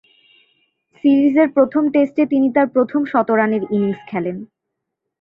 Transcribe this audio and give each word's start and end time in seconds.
সিরিজের 0.95 1.47
প্রথম 1.49 1.83
টেস্টে 1.93 2.23
তিনি 2.25 2.47
তার 2.55 2.67
প্রথম 2.67 3.01
শতরানের 3.05 3.63
ইনিংস 3.71 4.01
খেলেন। 4.07 4.37